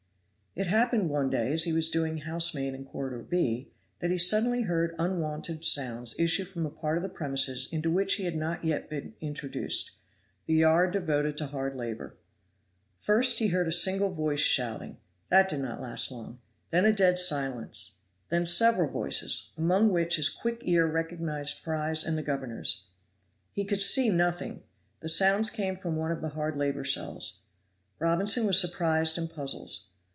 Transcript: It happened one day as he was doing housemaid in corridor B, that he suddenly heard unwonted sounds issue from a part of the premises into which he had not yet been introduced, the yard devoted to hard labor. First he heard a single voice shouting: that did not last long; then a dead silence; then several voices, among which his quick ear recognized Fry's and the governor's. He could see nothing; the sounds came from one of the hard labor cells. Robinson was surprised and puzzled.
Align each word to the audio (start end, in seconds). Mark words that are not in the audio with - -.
It 0.53 0.67
happened 0.67 1.09
one 1.09 1.29
day 1.29 1.53
as 1.53 1.63
he 1.63 1.71
was 1.71 1.89
doing 1.89 2.17
housemaid 2.19 2.73
in 2.73 2.83
corridor 2.83 3.19
B, 3.19 3.71
that 3.99 4.11
he 4.11 4.17
suddenly 4.17 4.63
heard 4.63 4.93
unwonted 4.99 5.63
sounds 5.63 6.13
issue 6.19 6.43
from 6.43 6.65
a 6.65 6.69
part 6.69 6.97
of 6.97 7.03
the 7.03 7.07
premises 7.09 7.69
into 7.71 7.89
which 7.89 8.15
he 8.15 8.25
had 8.25 8.35
not 8.35 8.65
yet 8.65 8.89
been 8.89 9.13
introduced, 9.21 9.91
the 10.47 10.55
yard 10.55 10.91
devoted 10.91 11.37
to 11.37 11.47
hard 11.47 11.73
labor. 11.73 12.17
First 12.97 13.39
he 13.39 13.47
heard 13.47 13.69
a 13.69 13.71
single 13.71 14.11
voice 14.13 14.41
shouting: 14.41 14.97
that 15.29 15.47
did 15.47 15.61
not 15.61 15.79
last 15.79 16.11
long; 16.11 16.41
then 16.69 16.83
a 16.83 16.91
dead 16.91 17.17
silence; 17.17 17.99
then 18.27 18.45
several 18.45 18.89
voices, 18.91 19.51
among 19.57 19.87
which 19.89 20.17
his 20.17 20.27
quick 20.29 20.63
ear 20.65 20.85
recognized 20.85 21.59
Fry's 21.59 22.03
and 22.03 22.17
the 22.17 22.21
governor's. 22.23 22.83
He 23.53 23.63
could 23.63 23.81
see 23.81 24.09
nothing; 24.09 24.63
the 24.99 25.07
sounds 25.07 25.49
came 25.49 25.77
from 25.77 25.95
one 25.95 26.11
of 26.11 26.19
the 26.19 26.29
hard 26.35 26.57
labor 26.57 26.83
cells. 26.83 27.43
Robinson 27.99 28.45
was 28.45 28.59
surprised 28.59 29.17
and 29.17 29.29
puzzled. 29.31 29.71